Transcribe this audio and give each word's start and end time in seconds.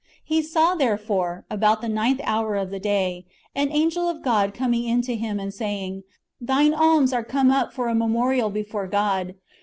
He 0.23 0.41
saw 0.41 0.73
therefore, 0.73 1.45
about 1.47 1.81
the 1.81 1.87
ninth 1.87 2.21
hour 2.23 2.55
of 2.55 2.71
the 2.71 2.79
day, 2.79 3.27
an 3.53 3.71
angel 3.71 4.09
of 4.09 4.23
God 4.23 4.51
coming 4.51 4.85
in 4.85 5.03
to 5.03 5.15
him, 5.15 5.39
and 5.39 5.53
saying. 5.53 6.01
Thine 6.39 6.73
alms 6.73 7.13
are 7.13 7.23
come 7.23 7.51
up 7.51 7.71
for 7.71 7.87
a 7.87 7.93
memorial 7.93 8.49
before 8.49 8.87
God. 8.87 9.35